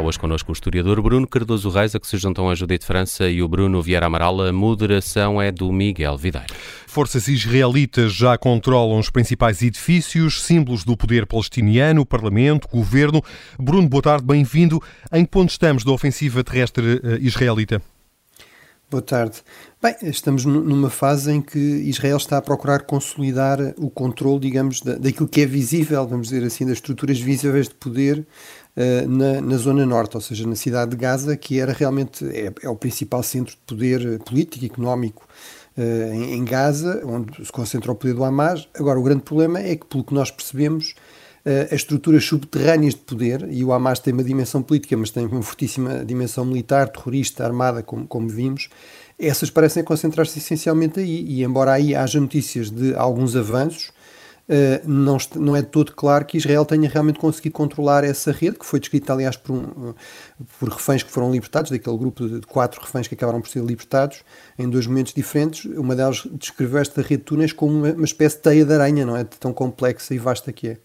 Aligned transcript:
hoje 0.00 0.18
connosco 0.18 0.50
o 0.50 0.52
historiador 0.52 1.02
Bruno 1.02 1.26
Cardoso 1.26 1.68
Reis, 1.68 1.94
a 1.94 2.00
que 2.00 2.06
se 2.06 2.16
juntam 2.16 2.48
a 2.48 2.54
Judite 2.54 2.86
França 2.86 3.28
e 3.28 3.42
o 3.42 3.48
Bruno 3.48 3.82
Vieira 3.82 4.06
Amaral. 4.06 4.40
A 4.40 4.52
moderação 4.52 5.42
é 5.42 5.52
do 5.52 5.70
Miguel 5.70 6.16
Videira. 6.16 6.46
Forças 6.86 7.28
israelitas 7.28 8.12
já 8.12 8.38
controlam 8.38 8.98
os 8.98 9.10
principais 9.10 9.60
edifícios, 9.60 10.42
símbolos 10.42 10.84
do 10.84 10.96
poder 10.96 11.26
palestiniano, 11.26 12.06
parlamento, 12.06 12.68
governo. 12.68 13.22
Bruno, 13.58 13.88
boa 13.88 14.02
tarde, 14.02 14.24
bem-vindo. 14.24 14.82
Em 15.12 15.24
que 15.24 15.30
ponto 15.30 15.50
estamos 15.50 15.84
da 15.84 15.92
ofensiva 15.92 16.42
terrestre 16.42 17.00
eh, 17.02 17.18
israelita? 17.20 17.82
Boa 18.92 19.02
tarde. 19.02 19.42
Bem, 19.82 19.96
estamos 20.02 20.44
numa 20.44 20.90
fase 20.90 21.32
em 21.32 21.40
que 21.40 21.58
Israel 21.58 22.18
está 22.18 22.36
a 22.36 22.42
procurar 22.42 22.82
consolidar 22.82 23.58
o 23.78 23.88
controle, 23.88 24.38
digamos, 24.38 24.82
daquilo 24.82 25.26
que 25.26 25.40
é 25.40 25.46
visível, 25.46 26.06
vamos 26.06 26.28
dizer 26.28 26.46
assim, 26.46 26.66
das 26.66 26.74
estruturas 26.74 27.18
visíveis 27.18 27.68
de 27.68 27.74
poder 27.74 28.26
uh, 28.76 29.08
na, 29.08 29.40
na, 29.40 29.56
zona 29.56 29.84
norte, 29.86 30.16
ou 30.16 30.20
seja, 30.20 30.46
na 30.46 30.54
cidade 30.54 30.92
de 30.92 30.96
Gaza, 30.96 31.36
que 31.36 31.58
era 31.58 31.72
realmente 31.72 32.24
é, 32.26 32.52
é 32.62 32.68
o 32.68 32.76
principal 32.76 33.22
centro 33.22 33.54
de 33.54 33.60
poder 33.66 34.18
político 34.20 34.64
e 34.64 34.68
económico 34.68 35.26
uh, 35.76 36.14
em, 36.14 36.34
em, 36.34 36.44
Gaza, 36.44 37.02
onde 37.04 37.44
se 37.44 37.52
concentra 37.52 37.92
o 37.92 37.94
poder 37.94 38.14
do 38.14 38.24
Hamas. 38.24 38.68
Agora, 38.74 38.98
o 38.98 39.02
grande 39.02 39.22
problema 39.22 39.60
é 39.60 39.76
que, 39.76 39.86
pelo 39.86 40.04
que 40.04 40.14
nós 40.14 40.30
percebemos, 40.30 40.94
as 41.44 41.72
estruturas 41.72 42.24
subterrâneas 42.24 42.94
de 42.94 43.00
poder, 43.00 43.48
e 43.50 43.64
o 43.64 43.72
Hamas 43.72 43.98
tem 43.98 44.12
uma 44.12 44.22
dimensão 44.22 44.62
política, 44.62 44.96
mas 44.96 45.10
tem 45.10 45.26
uma 45.26 45.42
fortíssima 45.42 46.04
dimensão 46.04 46.44
militar, 46.44 46.88
terrorista, 46.88 47.44
armada, 47.44 47.82
como, 47.82 48.06
como 48.06 48.28
vimos, 48.28 48.68
essas 49.18 49.50
parecem 49.50 49.84
concentrar-se 49.84 50.38
essencialmente 50.38 51.00
aí. 51.00 51.24
E 51.28 51.42
embora 51.44 51.72
aí 51.72 51.94
haja 51.94 52.20
notícias 52.20 52.70
de 52.70 52.94
alguns 52.94 53.36
avanços, 53.36 53.92
não, 54.84 55.16
não, 55.36 55.56
é 55.56 55.62
todo 55.62 55.92
claro 55.92 56.24
que 56.24 56.36
Israel 56.36 56.64
tenha 56.64 56.88
realmente 56.88 57.18
conseguido 57.18 57.54
controlar 57.54 58.04
essa 58.04 58.32
rede, 58.32 58.58
que 58.58 58.66
foi 58.66 58.80
descrita, 58.80 59.12
aliás, 59.12 59.36
por, 59.36 59.52
um, 59.52 59.94
por 60.58 60.68
reféns 60.68 61.02
que 61.02 61.10
foram 61.10 61.30
libertados, 61.30 61.70
daquele 61.70 61.96
grupo 61.96 62.28
de 62.28 62.46
quatro 62.46 62.80
reféns 62.80 63.08
que 63.08 63.14
acabaram 63.14 63.40
por 63.40 63.48
ser 63.48 63.62
libertados 63.62 64.22
em 64.58 64.68
dois 64.68 64.86
momentos 64.86 65.14
diferentes. 65.14 65.64
Uma 65.64 65.94
delas 65.94 66.26
descreveu 66.32 66.80
esta 66.80 67.00
rede 67.00 67.18
de 67.18 67.24
túneis 67.24 67.52
como 67.52 67.72
uma, 67.72 67.92
uma 67.92 68.04
espécie 68.04 68.36
de 68.36 68.42
teia 68.42 68.64
de 68.64 68.72
aranha, 68.72 69.06
não 69.06 69.16
é? 69.16 69.24
Tão 69.24 69.52
complexa 69.52 70.14
e 70.14 70.18
vasta 70.18 70.52
que 70.52 70.68
é. 70.68 70.78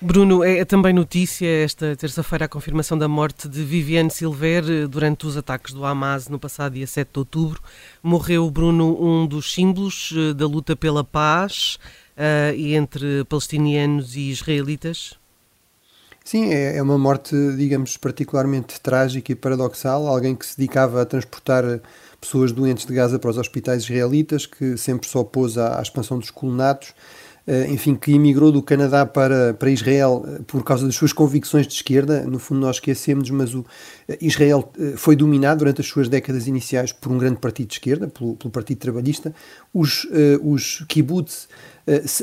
Bruno, 0.00 0.44
é 0.44 0.64
também 0.64 0.92
notícia 0.92 1.46
esta 1.64 1.96
terça-feira 1.96 2.44
a 2.44 2.48
confirmação 2.48 2.96
da 2.96 3.08
morte 3.08 3.48
de 3.48 3.64
Viviane 3.64 4.10
Silver 4.10 4.64
eh, 4.68 4.86
durante 4.86 5.26
os 5.26 5.36
ataques 5.36 5.74
do 5.74 5.84
Hamas 5.84 6.28
no 6.28 6.38
passado 6.38 6.74
dia 6.74 6.86
7 6.86 7.08
de 7.12 7.18
outubro. 7.18 7.60
Morreu, 8.02 8.48
Bruno, 8.50 8.96
um 9.02 9.26
dos 9.26 9.52
símbolos 9.52 10.14
eh, 10.16 10.32
da 10.34 10.46
luta 10.46 10.76
pela 10.76 11.02
paz 11.02 11.78
uh, 12.18 12.54
entre 12.54 13.24
palestinianos 13.24 14.16
e 14.16 14.30
israelitas? 14.30 15.14
Sim, 16.24 16.52
é, 16.52 16.76
é 16.76 16.82
uma 16.82 16.98
morte, 16.98 17.34
digamos, 17.56 17.96
particularmente 17.96 18.80
trágica 18.80 19.32
e 19.32 19.34
paradoxal. 19.34 20.06
Alguém 20.06 20.34
que 20.34 20.44
se 20.44 20.58
dedicava 20.58 21.00
a 21.00 21.06
transportar 21.06 21.80
pessoas 22.20 22.52
doentes 22.52 22.84
de 22.84 22.92
Gaza 22.92 23.18
para 23.18 23.30
os 23.30 23.38
hospitais 23.38 23.84
israelitas, 23.84 24.44
que 24.44 24.76
sempre 24.76 25.08
se 25.08 25.16
opôs 25.16 25.56
à, 25.56 25.78
à 25.78 25.82
expansão 25.82 26.18
dos 26.18 26.30
colonatos 26.30 26.92
eh, 27.50 27.66
enfim, 27.70 27.94
que 27.94 28.12
emigrou 28.12 28.52
do 28.52 28.62
Canadá 28.62 29.06
para, 29.06 29.54
para 29.54 29.70
Israel 29.70 30.22
eh, 30.28 30.40
por 30.46 30.62
causa 30.62 30.84
das 30.84 30.94
suas 30.94 31.14
convicções 31.14 31.66
de 31.66 31.72
esquerda. 31.72 32.20
No 32.26 32.38
fundo, 32.38 32.60
nós 32.60 32.76
esquecemos, 32.76 33.30
mas 33.30 33.54
o 33.54 33.64
Israel 34.20 34.70
foi 34.96 35.16
dominado 35.16 35.60
durante 35.60 35.80
as 35.80 35.86
suas 35.86 36.10
décadas 36.10 36.46
iniciais 36.46 36.92
por 36.92 37.10
um 37.10 37.16
grande 37.16 37.38
partido 37.38 37.68
de 37.68 37.76
esquerda, 37.76 38.06
pelo, 38.06 38.36
pelo 38.36 38.50
Partido 38.50 38.76
Trabalhista. 38.76 39.34
Os, 39.72 40.06
os 40.42 40.84
kibbutz 40.88 41.48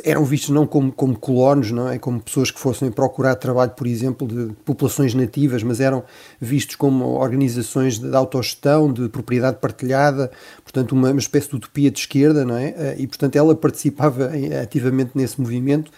eram 0.04 0.24
vistos 0.24 0.50
não 0.50 0.68
como, 0.68 0.92
como 0.92 1.18
colonos, 1.18 1.72
não 1.72 1.90
é? 1.90 1.98
como 1.98 2.22
pessoas 2.22 2.52
que 2.52 2.60
fossem 2.60 2.92
procurar 2.92 3.36
trabalho, 3.36 3.72
por 3.72 3.88
exemplo, 3.88 4.28
de 4.28 4.54
populações 4.64 5.14
nativas, 5.14 5.64
mas 5.64 5.80
eram 5.80 6.04
vistos 6.40 6.76
como 6.76 7.06
organizações 7.06 7.98
de 7.98 8.16
autogestão, 8.16 8.92
de 8.92 9.10
propriedade 9.10 9.58
partilhada, 9.58 10.32
portanto, 10.64 10.92
uma, 10.92 11.10
uma 11.10 11.20
espécie 11.20 11.50
de 11.50 11.56
utopia 11.56 11.90
de 11.90 12.00
esquerda, 12.00 12.46
não 12.46 12.56
é? 12.56 12.96
E, 12.98 13.08
portanto, 13.08 13.36
ela 13.36 13.56
participava 13.56 14.32
ativamente 14.62 15.12
nesse 15.16 15.40
movimento, 15.42 15.92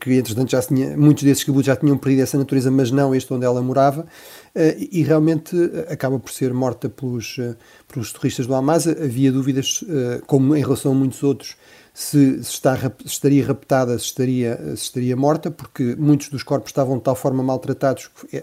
que 0.00 0.14
entretanto 0.14 0.50
já 0.50 0.62
tinha, 0.62 0.96
muitos 0.96 1.22
desses 1.22 1.44
kibbutz 1.44 1.66
já 1.66 1.76
tinham 1.76 1.96
perdido 1.98 2.22
essa 2.22 2.38
natureza, 2.38 2.70
mas 2.70 2.90
não 2.90 3.14
este 3.14 3.32
onde 3.32 3.44
ela 3.44 3.62
morava, 3.62 4.06
eh, 4.54 4.88
e 4.90 5.02
realmente 5.02 5.56
eh, 5.56 5.92
acaba 5.92 6.18
por 6.18 6.30
ser 6.30 6.52
morta 6.52 6.88
pelos, 6.88 7.36
eh, 7.38 7.54
pelos 7.90 8.12
terroristas 8.12 8.46
do 8.46 8.54
Hamas. 8.54 8.86
Havia 8.86 9.32
dúvidas, 9.32 9.84
como 10.26 10.54
em 10.54 10.60
relação 10.60 10.92
a 10.92 10.94
muitos 10.94 11.22
outros, 11.22 11.56
se, 11.94 12.42
se, 12.42 12.50
está, 12.50 12.76
se 12.76 12.92
estaria 13.04 13.46
raptada, 13.46 13.98
se 13.98 14.06
estaria, 14.06 14.56
se 14.76 14.84
estaria 14.84 15.16
morta, 15.16 15.50
porque 15.50 15.94
muitos 15.96 16.28
dos 16.28 16.42
corpos 16.42 16.70
estavam 16.70 16.96
de 16.96 17.04
tal 17.04 17.14
forma 17.14 17.42
maltratados 17.42 18.08
que 18.08 18.42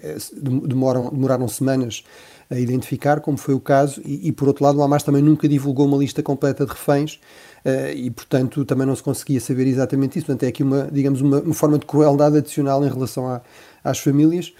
demoram, 0.68 1.10
demoraram 1.10 1.48
semanas 1.48 2.04
a 2.50 2.60
identificar, 2.60 3.22
como 3.22 3.38
foi 3.38 3.54
o 3.54 3.60
caso, 3.60 4.02
e, 4.04 4.28
e, 4.28 4.32
por 4.32 4.48
outro 4.48 4.64
lado 4.64 4.80
o 4.80 4.84
Hamas 4.84 5.04
também 5.04 5.22
nunca 5.22 5.48
divulgou 5.48 5.86
uma 5.86 5.98
lista 5.98 6.24
completa 6.24 6.66
de 6.66 6.72
reféns 6.72 7.20
uh, 7.64 7.94
e 7.96 8.10
portanto 8.10 8.66
também 8.66 8.88
não 8.88 8.96
se 8.96 9.04
conseguia 9.04 9.40
saber 9.40 9.68
exatamente 9.68 10.18
isso, 10.18 10.26
portanto 10.26 10.44
é 10.44 10.48
aqui 10.48 10.64
uma, 10.64 10.90
digamos, 10.92 11.22
uma, 11.22 11.40
uma 11.42 11.54
forma 11.54 11.78
de 11.78 11.86
crueldade 11.86 12.38
adicional 12.38 12.84
em 12.84 12.90
relação 12.90 13.28
a, 13.28 13.42
às 13.84 14.00
famílias, 14.00 14.52
eh, 14.52 14.60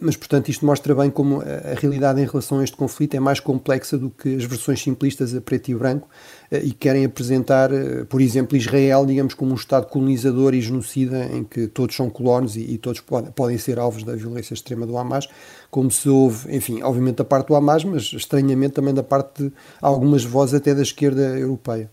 mas 0.00 0.16
portanto 0.16 0.48
isto 0.48 0.66
mostra 0.66 0.94
bem 0.94 1.10
como 1.10 1.40
a, 1.40 1.74
realidade 1.78 2.20
em 2.20 2.26
relação 2.26 2.58
a 2.58 2.64
este 2.64 2.76
conflito 2.76 3.14
é 3.14 3.20
mais 3.20 3.40
complexa 3.40 3.96
do 3.96 4.10
que 4.10 4.36
as 4.36 4.44
versões 4.44 4.82
simplistas 4.82 5.34
a 5.34 5.40
preto 5.40 5.70
e 5.70 5.74
branco 5.74 6.08
uh, 6.50 6.56
e 6.56 6.72
querem 6.72 7.04
apresentar, 7.04 7.72
uh, 7.72 8.04
por 8.06 8.20
exemplo, 8.20 8.56
Israel, 8.56 9.06
digamos, 9.06 9.34
como 9.34 9.52
um 9.52 9.54
Estado 9.54 9.86
colonizador 9.86 10.54
e 10.54 10.60
genocida 10.60 11.24
em 11.26 11.44
que 11.44 11.66
todos 11.66 11.94
são 11.94 12.10
colonos 12.10 12.56
e, 12.56 12.60
e 12.60 12.78
todos 12.78 13.00
pode, 13.00 13.30
podem 13.32 13.58
ser 13.58 13.78
alvos 13.78 14.02
da 14.02 14.14
violência 14.14 14.54
extrema 14.54 14.86
do 14.86 14.96
Hamas, 14.96 15.28
como 15.70 15.90
se 15.90 16.08
houve, 16.08 16.54
enfim, 16.54 16.82
obviamente 16.82 17.16
da 17.16 17.24
parte 17.24 17.48
do 17.48 17.54
Hamas, 17.54 17.84
mas 17.84 18.02
estranhamente 18.12 18.74
também 18.74 18.94
da 18.94 19.02
parte 19.02 19.44
de 19.44 19.52
algumas 19.80 20.24
vozes 20.24 20.54
até 20.54 20.74
da 20.74 20.82
esquerda 20.82 21.38
europeia. 21.38 21.90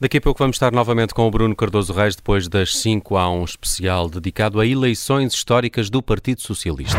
Daqui 0.00 0.16
a 0.16 0.20
pouco 0.22 0.38
vamos 0.38 0.56
estar 0.56 0.72
novamente 0.72 1.12
com 1.12 1.28
o 1.28 1.30
Bruno 1.30 1.54
Cardoso 1.54 1.92
Reis, 1.92 2.16
depois 2.16 2.48
das 2.48 2.74
5 2.78 3.18
há 3.18 3.30
um 3.30 3.44
especial 3.44 4.08
dedicado 4.08 4.58
a 4.58 4.66
eleições 4.66 5.34
históricas 5.34 5.90
do 5.90 6.02
Partido 6.02 6.40
Socialista. 6.40 6.96